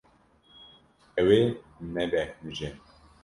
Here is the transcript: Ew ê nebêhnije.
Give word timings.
Ew 1.21 1.27
ê 1.39 1.41
nebêhnije. 1.93 2.69